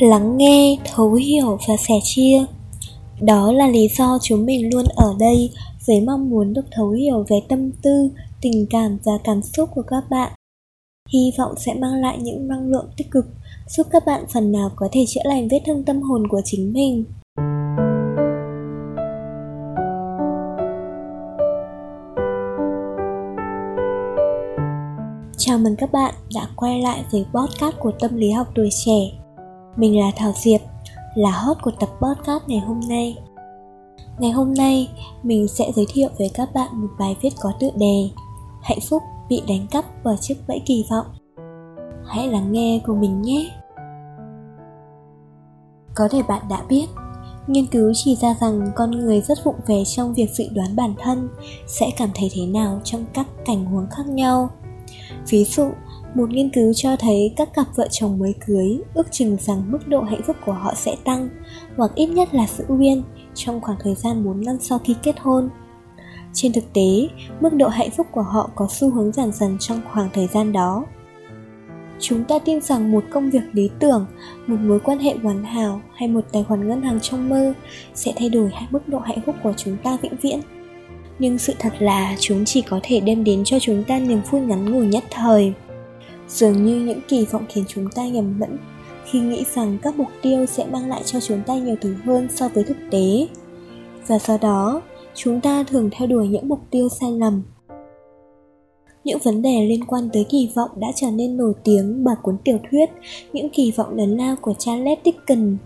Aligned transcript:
lắng 0.00 0.36
nghe, 0.36 0.76
thấu 0.94 1.14
hiểu 1.14 1.58
và 1.68 1.76
sẻ 1.76 1.94
chia. 2.02 2.44
Đó 3.20 3.52
là 3.52 3.68
lý 3.68 3.88
do 3.98 4.18
chúng 4.22 4.46
mình 4.46 4.70
luôn 4.74 4.84
ở 4.96 5.14
đây 5.18 5.50
với 5.86 6.00
mong 6.00 6.30
muốn 6.30 6.52
được 6.52 6.64
thấu 6.70 6.90
hiểu 6.90 7.24
về 7.28 7.40
tâm 7.48 7.70
tư, 7.82 8.10
tình 8.40 8.66
cảm 8.70 8.98
và 9.04 9.12
cảm 9.24 9.42
xúc 9.42 9.68
của 9.74 9.82
các 9.82 10.04
bạn. 10.10 10.32
Hy 11.12 11.32
vọng 11.38 11.54
sẽ 11.56 11.74
mang 11.74 12.00
lại 12.00 12.18
những 12.20 12.48
năng 12.48 12.70
lượng 12.70 12.88
tích 12.96 13.10
cực, 13.10 13.26
giúp 13.68 13.86
các 13.90 14.06
bạn 14.06 14.24
phần 14.32 14.52
nào 14.52 14.70
có 14.76 14.88
thể 14.92 15.04
chữa 15.08 15.20
lành 15.24 15.48
vết 15.48 15.60
thương 15.66 15.84
tâm 15.84 16.02
hồn 16.02 16.28
của 16.28 16.40
chính 16.44 16.72
mình. 16.72 17.04
Chào 25.36 25.58
mừng 25.58 25.76
các 25.76 25.92
bạn 25.92 26.14
đã 26.34 26.48
quay 26.56 26.80
lại 26.80 27.04
với 27.12 27.24
podcast 27.34 27.76
của 27.80 27.92
tâm 28.00 28.16
lý 28.16 28.30
học 28.30 28.46
tuổi 28.54 28.68
trẻ. 28.84 29.17
Mình 29.78 30.00
là 30.00 30.10
Thảo 30.16 30.32
Diệp, 30.36 30.60
là 31.14 31.30
host 31.30 31.58
của 31.62 31.70
tập 31.70 31.88
podcast 32.00 32.42
ngày 32.46 32.58
hôm 32.58 32.80
nay. 32.88 33.18
Ngày 34.18 34.30
hôm 34.30 34.54
nay, 34.54 34.88
mình 35.22 35.48
sẽ 35.48 35.72
giới 35.74 35.86
thiệu 35.88 36.08
với 36.18 36.30
các 36.34 36.48
bạn 36.54 36.68
một 36.72 36.88
bài 36.98 37.16
viết 37.22 37.30
có 37.40 37.52
tựa 37.60 37.70
đề 37.76 38.08
Hạnh 38.62 38.78
phúc 38.88 39.02
bị 39.28 39.42
đánh 39.48 39.66
cắp 39.70 39.84
bởi 40.04 40.16
chiếc 40.20 40.34
bẫy 40.48 40.62
kỳ 40.66 40.84
vọng. 40.90 41.06
Hãy 42.06 42.28
lắng 42.28 42.52
nghe 42.52 42.80
của 42.86 42.94
mình 42.94 43.22
nhé. 43.22 43.50
Có 45.94 46.08
thể 46.08 46.22
bạn 46.22 46.42
đã 46.48 46.62
biết 46.68 46.86
Nghiên 47.46 47.66
cứu 47.66 47.92
chỉ 47.94 48.16
ra 48.16 48.34
rằng 48.40 48.70
con 48.76 48.90
người 48.90 49.20
rất 49.20 49.44
vụng 49.44 49.60
về 49.66 49.84
trong 49.84 50.14
việc 50.14 50.30
dự 50.30 50.44
đoán 50.54 50.76
bản 50.76 50.94
thân 50.98 51.28
sẽ 51.66 51.90
cảm 51.96 52.08
thấy 52.14 52.30
thế 52.32 52.46
nào 52.46 52.80
trong 52.84 53.04
các 53.14 53.26
cảnh 53.44 53.64
huống 53.64 53.86
khác 53.90 54.06
nhau. 54.06 54.50
Ví 55.28 55.44
dụ, 55.44 55.68
một 56.14 56.30
nghiên 56.30 56.50
cứu 56.50 56.72
cho 56.74 56.96
thấy 56.96 57.32
các 57.36 57.54
cặp 57.54 57.66
vợ 57.76 57.88
chồng 57.90 58.18
mới 58.18 58.34
cưới 58.46 58.78
ước 58.94 59.12
chừng 59.12 59.36
rằng 59.40 59.62
mức 59.66 59.88
độ 59.88 60.00
hạnh 60.00 60.22
phúc 60.26 60.36
của 60.46 60.52
họ 60.52 60.74
sẽ 60.74 60.96
tăng 61.04 61.28
hoặc 61.76 61.90
ít 61.94 62.06
nhất 62.06 62.34
là 62.34 62.46
giữ 62.46 62.64
nguyên 62.68 63.02
trong 63.34 63.60
khoảng 63.60 63.78
thời 63.80 63.94
gian 63.94 64.24
4 64.24 64.40
năm 64.40 64.56
sau 64.60 64.78
khi 64.78 64.94
kết 65.02 65.20
hôn. 65.20 65.48
Trên 66.32 66.52
thực 66.52 66.72
tế, 66.72 67.08
mức 67.40 67.54
độ 67.54 67.68
hạnh 67.68 67.90
phúc 67.90 68.06
của 68.12 68.22
họ 68.22 68.50
có 68.54 68.68
xu 68.70 68.90
hướng 68.90 69.12
giảm 69.12 69.32
dần 69.32 69.56
trong 69.60 69.80
khoảng 69.92 70.10
thời 70.12 70.26
gian 70.26 70.52
đó. 70.52 70.84
Chúng 72.00 72.24
ta 72.24 72.38
tin 72.38 72.60
rằng 72.60 72.92
một 72.92 73.04
công 73.10 73.30
việc 73.30 73.42
lý 73.52 73.70
tưởng, 73.78 74.06
một 74.46 74.56
mối 74.60 74.80
quan 74.80 74.98
hệ 74.98 75.14
hoàn 75.22 75.44
hảo 75.44 75.80
hay 75.94 76.08
một 76.08 76.24
tài 76.32 76.44
khoản 76.44 76.68
ngân 76.68 76.82
hàng 76.82 77.00
trong 77.00 77.28
mơ 77.28 77.52
sẽ 77.94 78.12
thay 78.16 78.28
đổi 78.28 78.52
mức 78.70 78.88
độ 78.88 78.98
hạnh 78.98 79.20
phúc 79.26 79.34
của 79.42 79.52
chúng 79.56 79.76
ta 79.76 79.98
vĩnh 80.02 80.16
viễn 80.22 80.40
nhưng 81.18 81.38
sự 81.38 81.54
thật 81.58 81.72
là 81.78 82.16
chúng 82.20 82.44
chỉ 82.44 82.62
có 82.62 82.80
thể 82.82 83.00
đem 83.00 83.24
đến 83.24 83.44
cho 83.44 83.58
chúng 83.58 83.84
ta 83.84 83.98
niềm 83.98 84.20
vui 84.30 84.40
ngắn 84.40 84.72
ngủi 84.72 84.86
nhất 84.86 85.04
thời 85.10 85.54
dường 86.28 86.66
như 86.66 86.80
những 86.80 87.00
kỳ 87.08 87.24
vọng 87.24 87.44
khiến 87.48 87.64
chúng 87.68 87.90
ta 87.90 88.08
nhầm 88.08 88.40
lẫn 88.40 88.58
khi 89.10 89.20
nghĩ 89.20 89.44
rằng 89.54 89.78
các 89.82 89.96
mục 89.96 90.08
tiêu 90.22 90.46
sẽ 90.46 90.66
mang 90.66 90.88
lại 90.88 91.02
cho 91.04 91.20
chúng 91.20 91.42
ta 91.46 91.54
nhiều 91.54 91.76
thứ 91.80 91.94
hơn 92.04 92.28
so 92.34 92.48
với 92.48 92.64
thực 92.64 92.76
tế. 92.90 93.28
Và 94.06 94.18
do 94.18 94.38
đó, 94.38 94.82
chúng 95.14 95.40
ta 95.40 95.64
thường 95.64 95.90
theo 95.92 96.08
đuổi 96.08 96.28
những 96.28 96.48
mục 96.48 96.60
tiêu 96.70 96.88
sai 96.88 97.12
lầm. 97.12 97.42
Những 99.04 99.18
vấn 99.24 99.42
đề 99.42 99.66
liên 99.68 99.84
quan 99.84 100.08
tới 100.12 100.26
kỳ 100.28 100.50
vọng 100.56 100.70
đã 100.76 100.88
trở 100.96 101.10
nên 101.10 101.36
nổi 101.36 101.52
tiếng 101.64 102.04
bởi 102.04 102.14
cuốn 102.22 102.36
tiểu 102.44 102.58
thuyết 102.70 102.90
những 103.32 103.50
kỳ 103.50 103.70
vọng 103.70 103.96
lớn 103.96 104.16
lao 104.16 104.36
của 104.40 104.54
Charles 104.58 104.98
Dickens. 105.04 105.58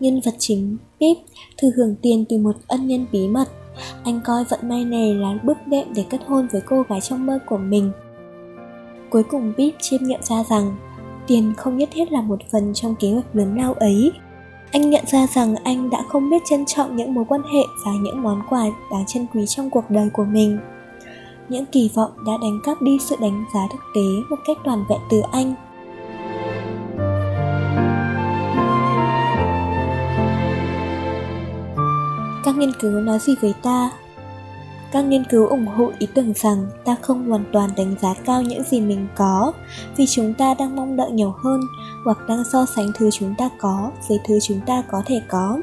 Nhân 0.00 0.20
vật 0.24 0.34
chính 0.38 0.76
Pip 1.00 1.16
thừa 1.58 1.70
hưởng 1.76 1.94
tiền 2.02 2.24
từ 2.28 2.38
một 2.38 2.56
ân 2.66 2.86
nhân 2.86 3.06
bí 3.12 3.28
mật. 3.28 3.48
Anh 4.04 4.20
coi 4.24 4.44
vận 4.44 4.60
may 4.62 4.84
này 4.84 5.14
là 5.14 5.38
bước 5.44 5.56
đệm 5.66 5.94
để 5.94 6.04
kết 6.10 6.20
hôn 6.26 6.48
với 6.52 6.60
cô 6.66 6.82
gái 6.88 7.00
trong 7.00 7.26
mơ 7.26 7.38
của 7.46 7.58
mình 7.58 7.90
cuối 9.10 9.22
cùng 9.22 9.52
Bip 9.56 9.74
chiêm 9.80 10.02
nghiệm 10.02 10.22
ra 10.22 10.44
rằng, 10.50 10.76
tiền 11.26 11.52
không 11.56 11.78
nhất 11.78 11.88
thiết 11.92 12.12
là 12.12 12.22
một 12.22 12.38
phần 12.52 12.74
trong 12.74 12.94
kế 12.94 13.12
hoạch 13.12 13.36
lớn 13.36 13.58
lao 13.58 13.72
ấy. 13.72 14.12
Anh 14.72 14.90
nhận 14.90 15.04
ra 15.06 15.26
rằng 15.26 15.54
anh 15.64 15.90
đã 15.90 16.02
không 16.08 16.30
biết 16.30 16.42
trân 16.50 16.64
trọng 16.66 16.96
những 16.96 17.14
mối 17.14 17.24
quan 17.28 17.42
hệ 17.42 17.62
và 17.84 17.92
những 18.00 18.22
món 18.22 18.42
quà 18.48 18.64
đáng 18.90 19.04
trân 19.06 19.26
quý 19.34 19.46
trong 19.46 19.70
cuộc 19.70 19.90
đời 19.90 20.08
của 20.12 20.24
mình. 20.24 20.58
Những 21.48 21.66
kỳ 21.66 21.90
vọng 21.94 22.10
đã 22.26 22.32
đánh 22.42 22.60
cắp 22.64 22.82
đi 22.82 22.98
sự 23.00 23.16
đánh 23.20 23.44
giá 23.54 23.60
thực 23.72 23.80
tế 23.94 24.00
một 24.30 24.36
cách 24.46 24.56
toàn 24.64 24.84
vẹn 24.88 25.00
từ 25.10 25.22
anh. 25.32 25.54
Các 32.44 32.56
nghiên 32.56 32.72
cứu 32.80 32.90
nói 32.90 33.18
gì 33.18 33.34
với 33.40 33.54
ta? 33.62 33.90
Các 34.96 35.02
nghiên 35.02 35.24
cứu 35.24 35.46
ủng 35.46 35.66
hộ 35.66 35.90
ý 35.98 36.06
tưởng 36.14 36.32
rằng 36.34 36.66
ta 36.84 36.96
không 37.02 37.28
hoàn 37.28 37.44
toàn 37.52 37.70
đánh 37.76 37.94
giá 38.02 38.14
cao 38.24 38.42
những 38.42 38.62
gì 38.62 38.80
mình 38.80 39.06
có, 39.16 39.52
vì 39.96 40.06
chúng 40.06 40.34
ta 40.34 40.54
đang 40.58 40.76
mong 40.76 40.96
đợi 40.96 41.10
nhiều 41.10 41.34
hơn 41.44 41.60
hoặc 42.04 42.18
đang 42.28 42.44
so 42.52 42.66
sánh 42.66 42.92
thứ 42.94 43.10
chúng 43.10 43.34
ta 43.38 43.50
có 43.58 43.90
với 44.08 44.18
thứ 44.28 44.38
chúng 44.40 44.60
ta 44.66 44.82
có 44.90 45.02
thể 45.06 45.20
có. 45.28 45.60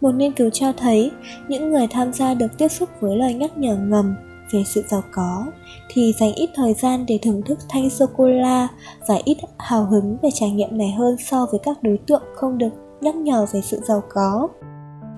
Một 0.00 0.14
nghiên 0.14 0.32
cứu 0.32 0.50
cho 0.50 0.72
thấy, 0.72 1.10
những 1.48 1.70
người 1.70 1.86
tham 1.90 2.12
gia 2.12 2.34
được 2.34 2.58
tiếp 2.58 2.68
xúc 2.68 2.88
với 3.00 3.16
lời 3.16 3.34
nhắc 3.34 3.58
nhở 3.58 3.76
ngầm 3.76 4.14
về 4.52 4.62
sự 4.66 4.82
giàu 4.88 5.02
có 5.12 5.46
thì 5.88 6.14
dành 6.20 6.34
ít 6.34 6.50
thời 6.54 6.74
gian 6.74 7.06
để 7.06 7.18
thưởng 7.22 7.42
thức 7.42 7.58
thanh 7.68 7.90
sô 7.90 8.06
cô 8.16 8.28
la 8.28 8.68
và 9.08 9.18
ít 9.24 9.36
hào 9.58 9.84
hứng 9.84 10.16
về 10.22 10.28
trải 10.34 10.50
nghiệm 10.50 10.78
này 10.78 10.92
hơn 10.98 11.16
so 11.18 11.46
với 11.50 11.60
các 11.62 11.82
đối 11.82 11.98
tượng 12.06 12.22
không 12.34 12.58
được 12.58 12.72
nhắc 13.00 13.14
nhở 13.14 13.46
về 13.52 13.60
sự 13.60 13.80
giàu 13.88 14.02
có. 14.08 14.48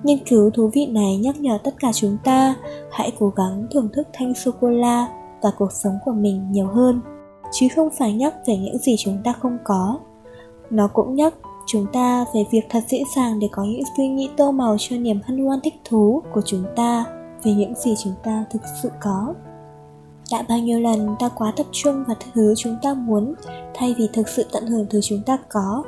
Nghiên 0.03 0.17
cứu 0.25 0.49
thú 0.49 0.69
vị 0.73 0.85
này 0.85 1.17
nhắc 1.17 1.39
nhở 1.39 1.57
tất 1.63 1.71
cả 1.79 1.91
chúng 1.93 2.17
ta 2.23 2.55
hãy 2.91 3.11
cố 3.19 3.33
gắng 3.35 3.67
thưởng 3.73 3.89
thức 3.93 4.07
thanh 4.13 4.33
sô-cô-la 4.33 5.07
và 5.41 5.51
cuộc 5.57 5.71
sống 5.71 5.93
của 6.05 6.11
mình 6.11 6.51
nhiều 6.51 6.67
hơn, 6.67 7.01
chứ 7.51 7.67
không 7.75 7.89
phải 7.97 8.13
nhắc 8.13 8.33
về 8.47 8.57
những 8.57 8.77
gì 8.77 8.95
chúng 8.97 9.17
ta 9.23 9.33
không 9.33 9.57
có. 9.63 9.99
Nó 10.69 10.87
cũng 10.87 11.15
nhắc 11.15 11.33
chúng 11.67 11.85
ta 11.93 12.25
về 12.35 12.45
việc 12.51 12.61
thật 12.69 12.79
dễ 12.87 13.03
dàng 13.15 13.39
để 13.39 13.47
có 13.51 13.63
những 13.63 13.83
suy 13.97 14.07
nghĩ 14.07 14.29
tô 14.37 14.51
màu 14.51 14.75
cho 14.79 14.95
niềm 14.97 15.19
hân 15.23 15.45
hoan 15.45 15.59
thích 15.63 15.75
thú 15.85 16.21
của 16.33 16.41
chúng 16.45 16.63
ta 16.75 17.05
về 17.43 17.53
những 17.53 17.75
gì 17.75 17.95
chúng 18.03 18.13
ta 18.23 18.45
thực 18.51 18.61
sự 18.83 18.89
có. 19.01 19.33
Đã 20.31 20.45
bao 20.49 20.59
nhiêu 20.59 20.79
lần 20.79 21.15
ta 21.19 21.29
quá 21.29 21.53
tập 21.57 21.65
trung 21.71 22.03
vào 22.07 22.15
thứ 22.33 22.53
chúng 22.57 22.75
ta 22.81 22.93
muốn 22.93 23.33
thay 23.73 23.95
vì 23.97 24.09
thực 24.13 24.29
sự 24.29 24.45
tận 24.51 24.67
hưởng 24.67 24.85
thứ 24.89 25.01
chúng 25.01 25.21
ta 25.25 25.37
có 25.49 25.83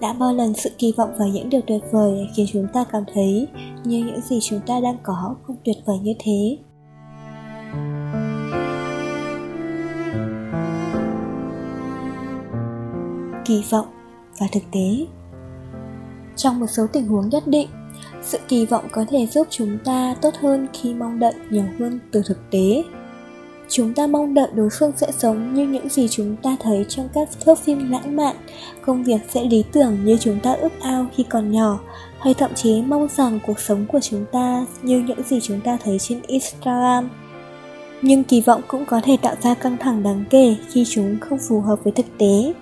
đã 0.00 0.12
bao 0.12 0.34
lần 0.34 0.54
sự 0.54 0.70
kỳ 0.78 0.92
vọng 0.96 1.10
vào 1.18 1.28
những 1.28 1.48
điều 1.48 1.60
tuyệt 1.66 1.82
vời 1.92 2.28
khiến 2.34 2.46
chúng 2.52 2.66
ta 2.72 2.84
cảm 2.92 3.04
thấy 3.14 3.48
như 3.84 4.04
những 4.04 4.20
gì 4.20 4.38
chúng 4.42 4.60
ta 4.66 4.80
đang 4.80 4.96
có 5.02 5.36
không 5.42 5.56
tuyệt 5.64 5.76
vời 5.84 5.98
như 5.98 6.12
thế. 6.18 6.58
Kỳ 13.44 13.64
vọng 13.70 13.86
và 14.40 14.46
thực 14.52 14.62
tế. 14.72 15.06
Trong 16.36 16.60
một 16.60 16.66
số 16.66 16.86
tình 16.92 17.06
huống 17.06 17.28
nhất 17.28 17.46
định, 17.46 17.68
sự 18.22 18.38
kỳ 18.48 18.66
vọng 18.66 18.84
có 18.92 19.04
thể 19.08 19.26
giúp 19.26 19.46
chúng 19.50 19.78
ta 19.84 20.14
tốt 20.22 20.34
hơn 20.40 20.66
khi 20.72 20.94
mong 20.94 21.18
đợi 21.18 21.34
nhiều 21.50 21.64
hơn 21.78 22.00
từ 22.12 22.22
thực 22.26 22.50
tế 22.50 22.82
chúng 23.70 23.94
ta 23.94 24.06
mong 24.06 24.34
đợi 24.34 24.48
đối 24.54 24.68
phương 24.78 24.92
sẽ 24.96 25.12
sống 25.18 25.54
như 25.54 25.66
những 25.66 25.88
gì 25.88 26.08
chúng 26.08 26.36
ta 26.42 26.56
thấy 26.60 26.84
trong 26.88 27.08
các 27.14 27.28
thước 27.44 27.58
phim 27.58 27.90
lãng 27.90 28.16
mạn. 28.16 28.36
Công 28.82 29.04
việc 29.04 29.20
sẽ 29.28 29.44
lý 29.44 29.64
tưởng 29.72 30.04
như 30.04 30.16
chúng 30.20 30.40
ta 30.40 30.52
ước 30.52 30.72
ao 30.80 31.06
khi 31.14 31.22
còn 31.22 31.52
nhỏ. 31.52 31.80
Hay 32.18 32.34
thậm 32.34 32.54
chí 32.54 32.82
mong 32.82 33.08
rằng 33.16 33.38
cuộc 33.46 33.60
sống 33.60 33.86
của 33.92 34.00
chúng 34.00 34.24
ta 34.32 34.66
như 34.82 35.04
những 35.06 35.22
gì 35.22 35.40
chúng 35.40 35.60
ta 35.60 35.78
thấy 35.84 35.98
trên 35.98 36.20
instagram. 36.26 37.10
Nhưng 38.02 38.24
kỳ 38.24 38.40
vọng 38.40 38.62
cũng 38.68 38.84
có 38.84 39.00
thể 39.04 39.16
tạo 39.22 39.34
ra 39.42 39.54
căng 39.54 39.76
thẳng 39.76 40.02
đáng 40.02 40.24
kể 40.30 40.56
khi 40.68 40.84
chúng 40.88 41.16
không 41.20 41.38
phù 41.48 41.60
hợp 41.60 41.84
với 41.84 41.92
thực 41.92 42.06
tế. 42.18 42.52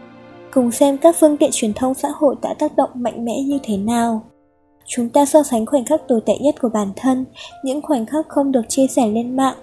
Cùng 0.53 0.71
xem 0.71 0.99
các 0.99 1.17
phương 1.21 1.37
tiện 1.37 1.51
truyền 1.53 1.75
thông 1.75 1.95
xã 1.95 2.09
hội 2.15 2.37
đã 2.43 2.55
tác 2.59 2.77
động 2.77 2.91
mạnh 2.95 3.25
mẽ 3.25 3.41
như 3.41 3.59
thế 3.63 3.77
nào. 3.77 4.25
Chúng 4.87 5.09
ta 5.09 5.25
so 5.25 5.43
sánh 5.43 5.67
khoảnh 5.67 5.85
khắc 5.85 6.09
tồi 6.09 6.21
tệ 6.27 6.39
nhất 6.39 6.55
của 6.61 6.69
bản 6.69 6.89
thân, 6.97 7.25
những 7.65 7.83
khoảnh 7.83 8.07
khắc 8.07 8.29
không 8.29 8.53
được 8.53 8.63
chia 8.69 8.87
sẻ 8.87 9.09
lên 9.09 9.37
mạng 9.37 9.57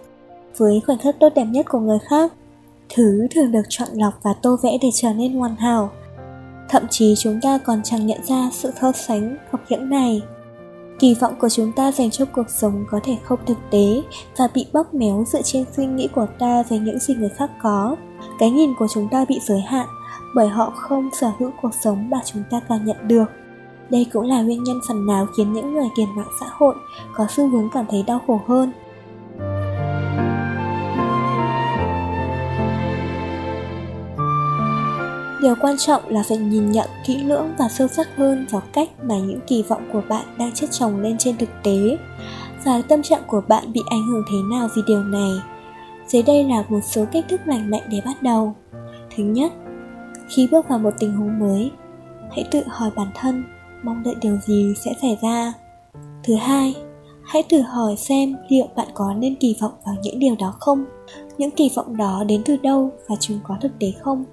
với 0.57 0.81
khoảnh 0.85 0.97
khắc 0.97 1.19
tốt 1.19 1.29
đẹp 1.35 1.45
nhất 1.45 1.65
của 1.69 1.79
người 1.79 1.99
khác. 2.09 2.33
Thứ 2.95 3.27
thường 3.31 3.51
được 3.51 3.61
chọn 3.69 3.87
lọc 3.93 4.13
và 4.23 4.33
tô 4.41 4.57
vẽ 4.63 4.77
để 4.81 4.89
trở 4.93 5.13
nên 5.13 5.33
hoàn 5.33 5.55
hảo. 5.55 5.91
Thậm 6.69 6.83
chí 6.89 7.15
chúng 7.17 7.39
ta 7.41 7.57
còn 7.57 7.81
chẳng 7.83 8.07
nhận 8.07 8.19
ra 8.23 8.49
sự 8.53 8.71
so 8.81 8.91
sánh, 8.91 9.37
học 9.51 9.61
hiểm 9.69 9.89
này. 9.89 10.21
Kỳ 10.99 11.13
vọng 11.13 11.33
của 11.39 11.49
chúng 11.49 11.71
ta 11.71 11.91
dành 11.91 12.11
cho 12.11 12.25
cuộc 12.25 12.49
sống 12.49 12.85
có 12.91 12.99
thể 13.03 13.17
không 13.23 13.39
thực 13.45 13.57
tế 13.71 14.01
và 14.37 14.47
bị 14.53 14.65
bóp 14.73 14.93
méo 14.93 15.23
dựa 15.27 15.41
trên 15.41 15.65
suy 15.77 15.85
nghĩ 15.85 16.07
của 16.15 16.27
ta 16.39 16.63
về 16.69 16.79
những 16.79 16.99
gì 16.99 17.15
người 17.15 17.29
khác 17.29 17.51
có. 17.61 17.95
Cái 18.39 18.51
nhìn 18.51 18.73
của 18.79 18.87
chúng 18.93 19.07
ta 19.09 19.25
bị 19.29 19.39
giới 19.47 19.61
hạn 19.61 19.87
bởi 20.35 20.47
họ 20.47 20.73
không 20.75 21.09
sở 21.13 21.31
hữu 21.39 21.51
cuộc 21.61 21.73
sống 21.81 22.09
mà 22.09 22.17
chúng 22.25 22.43
ta 22.51 22.59
cảm 22.69 22.85
nhận 22.85 23.07
được. 23.07 23.25
Đây 23.89 24.05
cũng 24.13 24.25
là 24.25 24.41
nguyên 24.41 24.63
nhân 24.63 24.79
phần 24.87 25.05
nào 25.05 25.27
khiến 25.37 25.53
những 25.53 25.73
người 25.73 25.87
kiền 25.97 26.15
mạng 26.15 26.31
xã 26.39 26.45
hội 26.51 26.75
có 27.15 27.27
xu 27.29 27.47
hướng 27.47 27.69
cảm 27.73 27.85
thấy 27.89 28.03
đau 28.07 28.21
khổ 28.27 28.41
hơn. 28.47 28.71
Điều 35.45 35.55
quan 35.61 35.77
trọng 35.77 36.09
là 36.09 36.23
phải 36.23 36.37
nhìn 36.37 36.71
nhận 36.71 36.89
kỹ 37.05 37.17
lưỡng 37.17 37.53
và 37.57 37.67
sâu 37.69 37.87
sắc 37.87 38.07
hơn 38.15 38.45
vào 38.49 38.61
cách 38.73 38.89
mà 39.03 39.17
những 39.17 39.39
kỳ 39.47 39.63
vọng 39.63 39.89
của 39.93 40.01
bạn 40.09 40.25
đang 40.37 40.51
chất 40.51 40.69
chồng 40.71 41.01
lên 41.01 41.17
trên 41.17 41.37
thực 41.37 41.49
tế. 41.63 41.97
Và 42.63 42.81
tâm 42.81 43.01
trạng 43.01 43.21
của 43.27 43.41
bạn 43.47 43.73
bị 43.73 43.81
ảnh 43.89 44.07
hưởng 44.07 44.23
thế 44.31 44.37
nào 44.51 44.69
vì 44.75 44.81
điều 44.87 45.03
này? 45.03 45.31
Dưới 46.07 46.23
đây 46.23 46.43
là 46.43 46.63
một 46.69 46.79
số 46.83 47.05
cách 47.11 47.25
thức 47.29 47.41
lành 47.45 47.69
mạnh 47.69 47.81
để 47.89 48.01
bắt 48.05 48.23
đầu. 48.23 48.55
Thứ 49.15 49.23
nhất, 49.23 49.53
khi 50.29 50.47
bước 50.51 50.69
vào 50.69 50.79
một 50.79 50.93
tình 50.99 51.15
huống 51.15 51.39
mới, 51.39 51.71
hãy 52.31 52.45
tự 52.51 52.61
hỏi 52.67 52.89
bản 52.95 53.07
thân, 53.15 53.43
mong 53.83 54.03
đợi 54.03 54.15
điều 54.21 54.37
gì 54.45 54.73
sẽ 54.85 54.91
xảy 55.01 55.17
ra. 55.21 55.53
Thứ 56.23 56.35
hai, 56.35 56.75
hãy 57.23 57.43
thử 57.49 57.61
hỏi 57.61 57.95
xem 57.97 58.35
liệu 58.49 58.67
bạn 58.75 58.87
có 58.93 59.13
nên 59.13 59.35
kỳ 59.35 59.55
vọng 59.61 59.73
vào 59.85 59.95
những 60.03 60.19
điều 60.19 60.35
đó 60.39 60.53
không? 60.59 60.85
Những 61.37 61.51
kỳ 61.51 61.71
vọng 61.75 61.97
đó 61.97 62.23
đến 62.27 62.41
từ 62.45 62.57
đâu 62.57 62.91
và 63.07 63.15
chúng 63.19 63.39
có 63.43 63.57
thực 63.61 63.79
tế 63.79 63.91
không? 64.01 64.25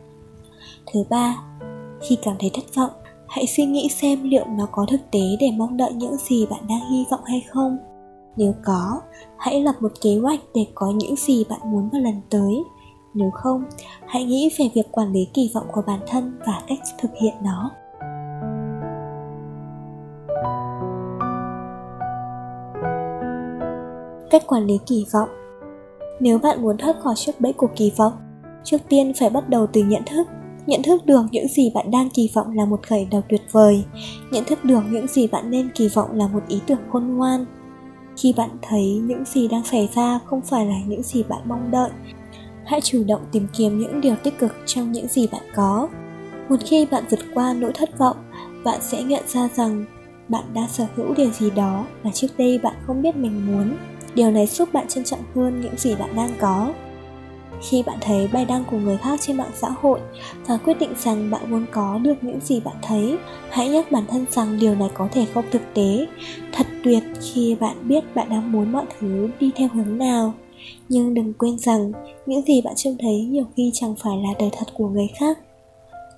Thứ 0.93 1.05
ba, 1.11 1.37
khi 2.01 2.19
cảm 2.23 2.37
thấy 2.39 2.51
thất 2.55 2.65
vọng, 2.77 2.91
hãy 3.29 3.47
suy 3.47 3.65
nghĩ 3.65 3.89
xem 3.89 4.19
liệu 4.23 4.45
nó 4.47 4.67
có 4.73 4.87
thực 4.91 5.11
tế 5.11 5.21
để 5.41 5.51
mong 5.57 5.77
đợi 5.77 5.93
những 5.93 6.17
gì 6.17 6.47
bạn 6.47 6.61
đang 6.69 6.91
hy 6.91 7.05
vọng 7.11 7.21
hay 7.25 7.45
không. 7.49 7.79
Nếu 8.37 8.55
có, 8.65 9.01
hãy 9.37 9.61
lập 9.61 9.75
một 9.81 9.93
kế 10.01 10.19
hoạch 10.23 10.41
để 10.55 10.67
có 10.75 10.93
những 10.97 11.17
gì 11.17 11.45
bạn 11.49 11.61
muốn 11.65 11.89
vào 11.93 12.03
lần 12.03 12.21
tới. 12.31 12.55
Nếu 13.15 13.31
không, 13.31 13.65
hãy 14.07 14.25
nghĩ 14.25 14.51
về 14.59 14.71
việc 14.75 14.93
quản 14.93 15.13
lý 15.13 15.29
kỳ 15.35 15.51
vọng 15.55 15.67
của 15.73 15.83
bản 15.87 16.01
thân 16.07 16.39
và 16.47 16.63
cách 16.69 16.79
thực 16.99 17.11
hiện 17.21 17.35
nó. 17.43 17.71
Cách 24.31 24.47
quản 24.47 24.65
lý 24.67 24.79
kỳ 24.87 25.07
vọng. 25.13 25.29
Nếu 26.21 26.39
bạn 26.39 26.63
muốn 26.63 26.77
thoát 26.77 26.97
khỏi 27.01 27.15
chiếc 27.17 27.41
bẫy 27.41 27.53
của 27.53 27.69
kỳ 27.77 27.93
vọng, 27.97 28.13
trước 28.65 28.79
tiên 28.89 29.13
phải 29.21 29.31
bắt 29.31 29.49
đầu 29.49 29.67
từ 29.73 29.83
nhận 29.83 30.03
thức 30.07 30.27
nhận 30.67 30.83
thức 30.83 31.07
được 31.07 31.23
những 31.31 31.49
gì 31.49 31.71
bạn 31.75 31.91
đang 31.91 32.11
kỳ 32.11 32.31
vọng 32.35 32.57
là 32.57 32.65
một 32.65 32.81
khởi 32.87 33.07
đầu 33.11 33.23
tuyệt 33.29 33.43
vời. 33.53 33.85
Nhận 34.31 34.45
thức 34.45 34.65
được 34.65 34.81
những 34.91 35.07
gì 35.07 35.27
bạn 35.27 35.51
nên 35.51 35.71
kỳ 35.75 35.89
vọng 35.89 36.09
là 36.13 36.29
một 36.29 36.41
ý 36.49 36.61
tưởng 36.67 36.81
khôn 36.91 37.17
ngoan. 37.17 37.45
Khi 38.17 38.35
bạn 38.37 38.51
thấy 38.63 38.87
những 38.87 39.25
gì 39.25 39.49
đang 39.49 39.65
xảy 39.65 39.89
ra 39.95 40.19
không 40.25 40.41
phải 40.41 40.67
là 40.67 40.77
những 40.87 41.03
gì 41.03 41.23
bạn 41.23 41.41
mong 41.45 41.71
đợi, 41.71 41.91
hãy 42.65 42.81
chủ 42.81 43.05
động 43.05 43.21
tìm 43.33 43.47
kiếm 43.59 43.79
những 43.79 44.01
điều 44.01 44.15
tích 44.17 44.39
cực 44.39 44.53
trong 44.67 44.93
những 44.93 45.09
gì 45.09 45.27
bạn 45.33 45.43
có. 45.55 45.89
Một 46.49 46.57
khi 46.65 46.87
bạn 46.91 47.05
vượt 47.11 47.21
qua 47.35 47.55
nỗi 47.55 47.73
thất 47.75 47.99
vọng, 47.99 48.17
bạn 48.65 48.79
sẽ 48.83 49.03
nhận 49.03 49.23
ra 49.27 49.49
rằng 49.55 49.85
bạn 50.29 50.45
đã 50.55 50.67
sở 50.71 50.87
hữu 50.95 51.15
điều 51.15 51.31
gì 51.31 51.51
đó 51.51 51.87
mà 52.03 52.11
trước 52.15 52.29
đây 52.39 52.59
bạn 52.59 52.75
không 52.87 53.03
biết 53.03 53.17
mình 53.17 53.47
muốn. 53.47 53.77
Điều 54.15 54.31
này 54.31 54.47
giúp 54.47 54.69
bạn 54.73 54.89
trân 54.89 55.05
trọng 55.05 55.21
hơn 55.35 55.61
những 55.61 55.77
gì 55.77 55.95
bạn 55.95 56.17
đang 56.17 56.31
có 56.41 56.73
khi 57.63 57.83
bạn 57.83 57.99
thấy 58.01 58.29
bài 58.33 58.45
đăng 58.45 58.65
của 58.71 58.79
người 58.79 58.97
khác 58.97 59.21
trên 59.21 59.37
mạng 59.37 59.51
xã 59.55 59.69
hội 59.81 60.01
và 60.47 60.57
quyết 60.57 60.79
định 60.79 60.95
rằng 60.99 61.31
bạn 61.31 61.51
muốn 61.51 61.67
có 61.71 61.99
được 61.99 62.15
những 62.23 62.41
gì 62.41 62.61
bạn 62.61 62.77
thấy, 62.83 63.17
hãy 63.51 63.69
nhắc 63.69 63.93
bản 63.93 64.05
thân 64.09 64.25
rằng 64.31 64.59
điều 64.61 64.75
này 64.75 64.89
có 64.95 65.09
thể 65.13 65.27
không 65.35 65.45
thực 65.51 65.63
tế. 65.75 66.07
Thật 66.53 66.67
tuyệt 66.85 67.03
khi 67.21 67.57
bạn 67.61 67.89
biết 67.89 68.05
bạn 68.15 68.29
đang 68.29 68.53
muốn 68.53 68.73
mọi 68.73 68.85
thứ 68.99 69.29
đi 69.41 69.51
theo 69.57 69.69
hướng 69.75 69.99
nào. 69.99 70.35
Nhưng 70.89 71.15
đừng 71.15 71.33
quên 71.33 71.59
rằng 71.59 71.93
những 72.27 72.43
gì 72.43 72.61
bạn 72.61 72.75
trông 72.77 72.97
thấy 73.01 73.25
nhiều 73.25 73.45
khi 73.57 73.71
chẳng 73.75 73.95
phải 74.03 74.17
là 74.17 74.29
đời 74.39 74.51
thật 74.59 74.67
của 74.75 74.89
người 74.89 75.09
khác 75.19 75.39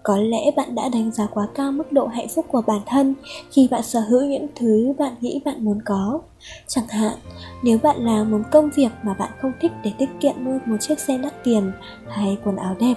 có 0.05 0.17
lẽ 0.17 0.51
bạn 0.57 0.75
đã 0.75 0.89
đánh 0.89 1.11
giá 1.11 1.27
quá 1.27 1.47
cao 1.55 1.73
mức 1.73 1.93
độ 1.93 2.07
hạnh 2.07 2.29
phúc 2.29 2.47
của 2.49 2.63
bản 2.67 2.81
thân 2.87 3.15
khi 3.51 3.69
bạn 3.71 3.83
sở 3.83 4.01
hữu 4.01 4.21
những 4.21 4.47
thứ 4.55 4.95
bạn 4.99 5.15
nghĩ 5.21 5.43
bạn 5.45 5.65
muốn 5.65 5.79
có. 5.85 6.21
Chẳng 6.67 6.89
hạn, 6.89 7.15
nếu 7.63 7.79
bạn 7.83 8.05
làm 8.05 8.31
một 8.31 8.39
công 8.53 8.71
việc 8.77 8.89
mà 9.03 9.15
bạn 9.15 9.31
không 9.43 9.53
thích 9.61 9.73
để 9.85 9.93
tiết 9.99 10.09
kiệm 10.21 10.35
mua 10.39 10.59
một 10.67 10.77
chiếc 10.81 11.01
xe 11.01 11.19
đắt 11.19 11.45
tiền 11.45 11.73
hay 12.09 12.39
quần 12.45 12.57
áo 12.57 12.77
đẹp, 12.81 12.95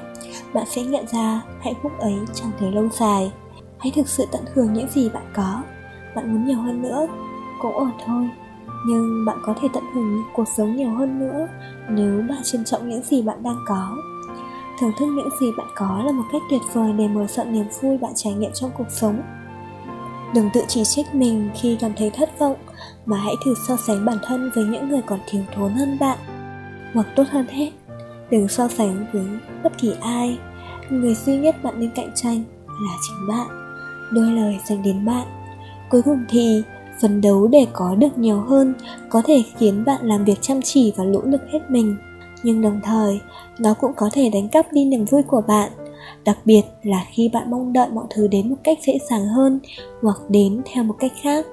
bạn 0.54 0.66
sẽ 0.70 0.84
nhận 0.84 1.08
ra 1.08 1.42
hạnh 1.62 1.74
phúc 1.84 1.92
ấy 2.00 2.16
chẳng 2.34 2.52
thể 2.60 2.72
lâu 2.72 2.90
dài. 3.00 3.32
Hãy 3.78 3.92
thực 3.96 4.08
sự 4.08 4.26
tận 4.32 4.42
hưởng 4.54 4.74
những 4.74 4.90
gì 4.90 5.10
bạn 5.10 5.32
có. 5.36 5.62
Bạn 6.16 6.34
muốn 6.34 6.48
nhiều 6.48 6.58
hơn 6.58 6.82
nữa, 6.82 7.08
cũng 7.62 7.74
ổn 7.74 7.92
thôi. 8.06 8.30
Nhưng 8.88 9.26
bạn 9.26 9.38
có 9.46 9.56
thể 9.62 9.68
tận 9.74 9.84
hưởng 9.94 10.24
cuộc 10.34 10.48
sống 10.58 10.76
nhiều 10.76 10.90
hơn 10.90 11.20
nữa 11.20 11.48
nếu 11.90 12.22
bạn 12.30 12.40
trân 12.44 12.66
trọng 12.66 12.90
những 12.90 13.04
gì 13.04 13.22
bạn 13.22 13.44
đang 13.44 13.58
có 13.68 13.98
thưởng 14.80 14.92
thức 15.00 15.06
những 15.06 15.30
gì 15.40 15.52
bạn 15.58 15.68
có 15.76 16.04
là 16.06 16.12
một 16.12 16.24
cách 16.32 16.42
tuyệt 16.50 16.62
vời 16.74 16.94
để 16.98 17.08
mở 17.08 17.28
rộng 17.28 17.54
niềm 17.54 17.66
vui 17.82 17.98
bạn 17.98 18.12
trải 18.16 18.34
nghiệm 18.34 18.52
trong 18.54 18.72
cuộc 18.78 18.90
sống. 18.90 19.22
Đừng 20.34 20.50
tự 20.54 20.62
chỉ 20.68 20.84
trích 20.84 21.16
mình 21.16 21.50
khi 21.62 21.78
cảm 21.80 21.92
thấy 21.98 22.10
thất 22.10 22.40
vọng, 22.40 22.56
mà 23.06 23.18
hãy 23.18 23.34
thử 23.46 23.54
so 23.68 23.78
sánh 23.78 24.06
bản 24.06 24.18
thân 24.24 24.52
với 24.56 24.66
những 24.66 24.90
người 24.90 25.02
còn 25.06 25.20
thiếu 25.28 25.42
thốn 25.56 25.74
hơn 25.74 25.98
bạn. 26.00 26.18
Hoặc 26.94 27.08
tốt 27.16 27.24
hơn 27.30 27.48
hết, 27.48 27.72
đừng 28.32 28.48
so 28.48 28.68
sánh 28.68 29.06
với 29.14 29.26
bất 29.64 29.78
kỳ 29.78 29.94
ai. 30.02 30.38
Người 30.90 31.16
duy 31.16 31.38
nhất 31.38 31.64
bạn 31.64 31.80
nên 31.80 31.90
cạnh 31.96 32.12
tranh 32.16 32.44
là 32.68 32.92
chính 33.08 33.28
bạn. 33.28 33.48
Đôi 34.12 34.32
lời 34.32 34.60
dành 34.66 34.84
đến 34.84 35.06
bạn. 35.06 35.28
Cuối 35.90 36.02
cùng 36.02 36.26
thì, 36.30 36.64
phấn 37.02 37.22
đấu 37.22 37.48
để 37.48 37.68
có 37.74 37.96
được 37.96 38.18
nhiều 38.18 38.42
hơn 38.42 38.74
có 39.10 39.22
thể 39.26 39.44
khiến 39.58 39.86
bạn 39.86 40.06
làm 40.06 40.26
việc 40.26 40.42
chăm 40.42 40.62
chỉ 40.62 40.94
và 40.98 41.04
nỗ 41.04 41.22
lực 41.22 41.42
hết 41.52 41.60
mình 41.70 41.98
nhưng 42.44 42.62
đồng 42.62 42.80
thời, 42.84 43.20
nó 43.60 43.74
cũng 43.74 43.92
có 43.96 44.10
thể 44.14 44.30
đánh 44.30 44.50
cắp 44.50 44.74
đi 44.74 44.86
niềm 44.86 45.06
vui 45.06 45.24
của 45.24 45.42
bạn, 45.48 45.72
đặc 46.26 46.38
biệt 46.46 46.62
là 46.84 47.06
khi 47.12 47.30
bạn 47.30 47.52
mong 47.52 47.74
đợi 47.74 47.90
mọi 47.90 48.06
thứ 48.10 48.28
đến 48.28 48.50
một 48.50 48.56
cách 48.64 48.78
dễ 48.82 48.98
dàng 49.10 49.26
hơn 49.26 49.60
hoặc 50.02 50.18
đến 50.30 50.62
theo 50.66 50.84
một 50.84 50.96
cách 51.00 51.12
khác. 51.22 51.46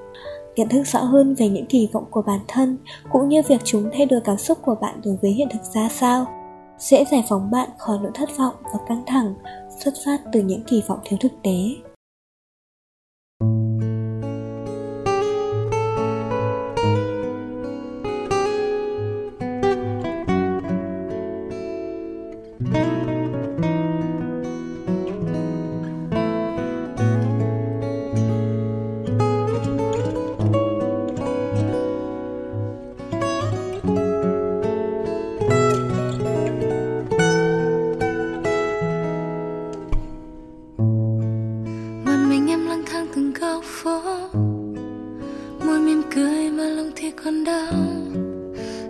Nhận 0.56 0.68
thức 0.68 0.82
rõ 0.86 1.00
hơn 1.00 1.34
về 1.34 1.48
những 1.48 1.66
kỳ 1.66 1.88
vọng 1.92 2.04
của 2.10 2.22
bản 2.22 2.40
thân 2.48 2.76
cũng 3.12 3.28
như 3.28 3.42
việc 3.48 3.60
chúng 3.64 3.90
thay 3.92 4.06
đổi 4.06 4.20
cảm 4.20 4.38
xúc 4.38 4.58
của 4.62 4.74
bạn 4.80 5.00
đối 5.04 5.16
với 5.22 5.30
hiện 5.30 5.48
thực 5.52 5.62
ra 5.74 5.88
sao, 5.88 6.26
sẽ 6.78 7.04
giải 7.10 7.24
phóng 7.28 7.50
bạn 7.50 7.68
khỏi 7.78 7.98
nỗi 8.02 8.10
thất 8.14 8.36
vọng 8.38 8.54
và 8.62 8.78
căng 8.88 9.02
thẳng 9.06 9.34
xuất 9.84 9.94
phát 10.04 10.18
từ 10.32 10.40
những 10.40 10.62
kỳ 10.62 10.82
vọng 10.88 10.98
thiếu 11.04 11.18
thực 11.22 11.32
tế. 11.42 11.58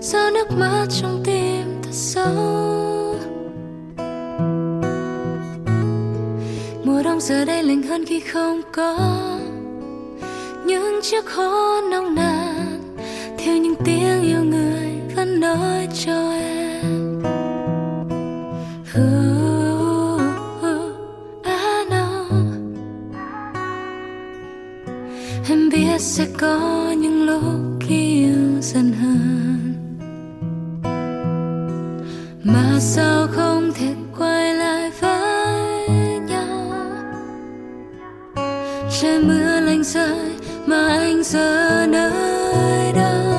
Giao 0.01 0.31
nước 0.31 0.51
mắt 0.59 0.87
trong 1.01 1.23
tim 1.25 1.83
thật 1.83 1.93
sâu. 1.93 3.17
Mùa 6.85 7.03
đông 7.03 7.21
giờ 7.21 7.45
đây 7.45 7.63
lạnh 7.63 7.83
hơn 7.83 8.05
khi 8.05 8.21
không 8.21 8.61
có. 8.73 8.99
Những 10.67 11.01
chiếc 11.03 11.31
hôn 11.31 11.91
nồng 11.91 12.15
nàn 12.15 12.97
theo 13.39 13.57
những 13.57 13.75
tiếng 13.85 14.23
yêu 14.23 14.45
người 14.45 14.89
vẫn 15.17 15.41
nói 15.41 15.89
cho 16.05 16.31
em. 16.33 17.23
Uh, 18.99 19.25
em 25.49 25.71
biết 25.71 26.01
sẽ 26.01 26.27
có 26.39 26.93
những 26.99 27.27
lúc 27.27 27.74
dần 28.65 28.93
hơn. 28.93 29.75
Mà 32.45 32.79
sao 32.81 33.27
không 33.33 33.73
thể 33.75 33.95
quay 34.19 34.55
lại 34.55 34.91
với 35.01 35.89
nhau? 36.29 36.73
trời 39.01 39.25
mưa 39.25 39.61
lạnh 39.61 39.85
rơi 39.85 40.37
mà 40.67 40.89
anh 40.89 41.23
giờ 41.25 41.87
nơi 41.89 42.93
đâu? 42.93 43.35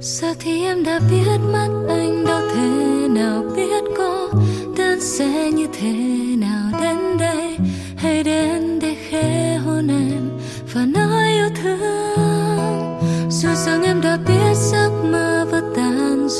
Giờ 0.00 0.34
thì 0.38 0.64
em 0.64 0.84
đã 0.84 1.00
biết 1.10 1.38
mắt 1.52 1.68
anh 1.88 2.24
đâu 2.24 2.40
thể 2.54 3.08
nào 3.08 3.44
biết 3.56 3.84
cô 3.96 4.28
đơn 4.76 5.00
sẽ 5.00 5.50
như 5.50 5.66
thế 5.72 5.92
nào. 6.38 6.71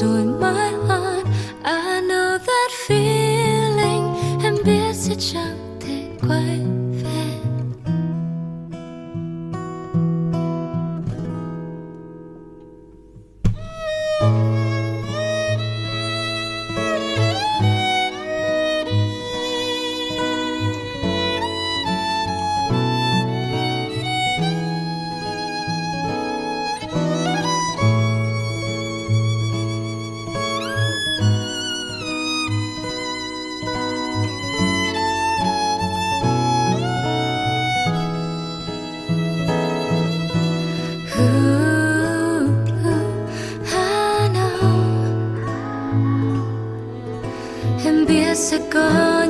Tan 0.02 0.14
rồi 0.14 0.24
mãi 0.40 0.72
hoan 0.72 1.24
I 1.64 2.00
know 2.00 2.38
that 2.38 2.70
feeling 2.86 4.12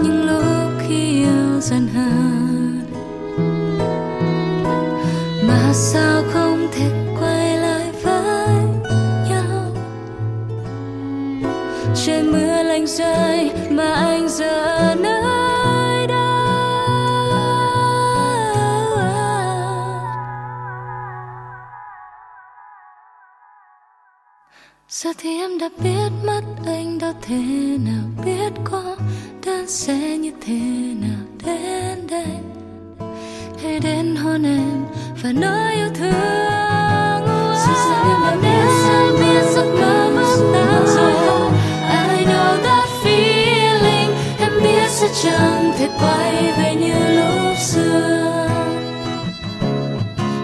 những 0.03 0.27
lúc 0.27 0.73
khi 0.89 1.25
yêu 1.25 1.61
dần 1.61 1.89
hơn. 1.89 2.83
Mà 5.49 5.73
sao 5.73 6.23
không 6.33 6.69
thể 6.73 7.15
quay 7.21 7.57
lại 7.57 7.93
với 8.03 8.55
nhau? 9.29 9.67
Trời 11.95 12.23
mưa 12.23 12.63
lạnh 12.63 12.87
rơi 12.87 13.51
mà 13.71 13.95
anh 13.95 14.29
giờ 14.29 14.95
nơi 14.95 16.07
đó? 16.07 16.29
Giờ 24.89 25.11
thì 25.19 25.31
em 25.39 25.59
đã 25.59 25.69
biết 25.83 26.11
mất 26.27 26.43
anh 26.67 26.99
đã 26.99 27.13
thế 27.23 27.43
nào? 27.85 28.05
Biết 28.25 28.53
có 28.65 28.97
đơn 29.53 29.69
sẽ 29.69 30.19
như 30.19 30.33
thế 30.47 30.61
nào 31.01 31.27
đến 31.45 32.07
đây? 32.11 32.27
Hãy 33.63 33.81
đến 33.81 34.17
hôn 34.17 34.43
em 34.43 34.85
và 35.23 35.33
nói 35.33 35.75
yêu 35.75 35.89
thương. 35.95 36.13
Sự 37.65 37.73
sự 37.85 37.93
em 38.09 38.21
đã 38.23 38.37
biết 38.43 38.67
em 38.93 39.13
biết 39.21 39.43
giấc 39.55 39.65
mơ 39.81 40.11
mất 40.15 40.51
tan 40.55 40.87
rồi 40.87 41.51
I 41.91 42.25
know 42.25 42.63
that 42.63 42.89
feeling, 43.05 44.11
em 44.39 44.53
biết 44.63 44.89
sẽ 44.89 45.09
chẳng 45.23 45.73
thể 45.79 45.89
quay 46.01 46.53
về 46.59 46.75
như 46.75 47.17
lúc 47.17 47.57
xưa. 47.59 48.49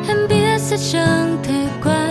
Em 0.08 0.16
biết 0.28 0.58
sẽ 0.58 0.76
chẳng 0.92 1.38
thể 1.42 1.68
quay 1.84 2.07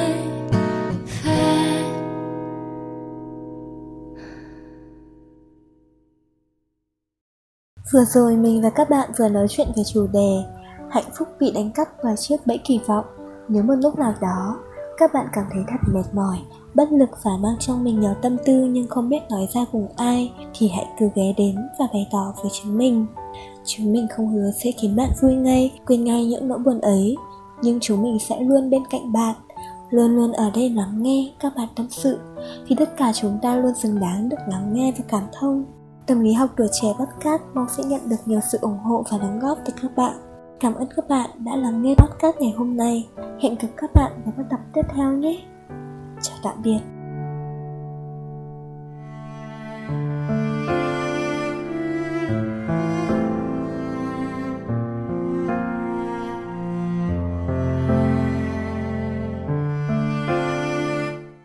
Vừa 7.93 8.05
rồi 8.05 8.35
mình 8.35 8.61
và 8.61 8.69
các 8.69 8.89
bạn 8.89 9.09
vừa 9.17 9.29
nói 9.29 9.47
chuyện 9.49 9.67
về 9.75 9.83
chủ 9.83 10.07
đề 10.07 10.43
Hạnh 10.89 11.03
phúc 11.17 11.27
bị 11.39 11.51
đánh 11.51 11.71
cắp 11.71 11.87
vào 12.03 12.15
chiếc 12.15 12.47
bẫy 12.47 12.59
kỳ 12.63 12.79
vọng 12.87 13.05
Nếu 13.47 13.63
một 13.63 13.75
lúc 13.75 13.99
nào 13.99 14.13
đó 14.21 14.57
các 14.97 15.13
bạn 15.13 15.27
cảm 15.33 15.45
thấy 15.51 15.63
thật 15.67 15.93
mệt 15.93 16.13
mỏi, 16.13 16.37
bất 16.73 16.91
lực 16.91 17.09
và 17.23 17.31
mang 17.39 17.55
trong 17.59 17.83
mình 17.83 17.99
nhiều 17.99 18.13
tâm 18.21 18.37
tư 18.45 18.53
nhưng 18.53 18.87
không 18.87 19.09
biết 19.09 19.19
nói 19.29 19.47
ra 19.53 19.61
cùng 19.71 19.87
ai 19.95 20.31
thì 20.53 20.67
hãy 20.67 20.85
cứ 20.99 21.09
ghé 21.15 21.33
đến 21.37 21.55
và 21.79 21.87
bày 21.93 22.07
tỏ 22.11 22.33
với 22.41 22.51
chúng 22.53 22.77
mình. 22.77 23.05
Chúng 23.65 23.93
mình 23.93 24.07
không 24.15 24.27
hứa 24.27 24.51
sẽ 24.63 24.71
khiến 24.71 24.95
bạn 24.95 25.09
vui 25.21 25.35
ngay, 25.35 25.79
quên 25.87 26.03
ngay 26.03 26.25
những 26.25 26.47
nỗi 26.47 26.59
buồn 26.59 26.81
ấy, 26.81 27.15
nhưng 27.61 27.79
chúng 27.81 28.03
mình 28.03 28.17
sẽ 28.19 28.39
luôn 28.39 28.69
bên 28.69 28.83
cạnh 28.89 29.11
bạn, 29.11 29.35
luôn 29.89 30.15
luôn 30.15 30.31
ở 30.31 30.51
đây 30.55 30.69
lắng 30.69 31.03
nghe 31.03 31.31
các 31.39 31.53
bạn 31.55 31.67
tâm 31.75 31.87
sự, 31.89 32.19
vì 32.67 32.75
tất 32.75 32.97
cả 32.97 33.11
chúng 33.13 33.39
ta 33.41 33.55
luôn 33.55 33.75
xứng 33.75 33.99
đáng 33.99 34.29
được 34.29 34.39
lắng 34.47 34.73
nghe 34.73 34.93
và 34.97 35.03
cảm 35.07 35.23
thông. 35.39 35.65
Tâm 36.07 36.19
lý 36.19 36.33
học 36.33 36.49
tuổi 36.57 36.67
trẻ 36.71 36.87
podcast 36.99 37.41
mong 37.53 37.67
sẽ 37.69 37.83
nhận 37.83 38.09
được 38.09 38.15
nhiều 38.25 38.39
sự 38.51 38.57
ủng 38.61 38.77
hộ 38.77 39.03
và 39.11 39.17
đóng 39.17 39.39
góp 39.39 39.57
từ 39.65 39.73
các 39.81 39.95
bạn. 39.95 40.13
Cảm 40.59 40.73
ơn 40.73 40.87
các 40.95 41.07
bạn 41.07 41.29
đã 41.45 41.55
lắng 41.55 41.83
nghe 41.83 41.95
podcast 41.97 42.37
ngày 42.39 42.51
hôm 42.57 42.77
nay. 42.77 43.09
Hẹn 43.41 43.55
gặp 43.61 43.67
các 43.77 43.89
bạn 43.93 44.11
vào 44.25 44.33
các 44.37 44.45
tập 44.49 44.59
tiếp 44.73 44.81
theo 44.95 45.11
nhé. 45.11 45.41
Chào 46.21 46.37
tạm 46.43 46.61
biệt. 46.63 46.96